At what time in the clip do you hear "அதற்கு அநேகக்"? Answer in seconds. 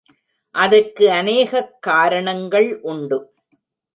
0.55-1.81